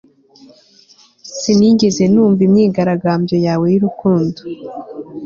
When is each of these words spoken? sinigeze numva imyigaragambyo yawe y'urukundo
sinigeze 1.39 2.03
numva 2.11 2.41
imyigaragambyo 2.47 3.37
yawe 3.45 3.65
y'urukundo 3.73 4.39